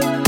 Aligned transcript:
Bye. 0.00 0.25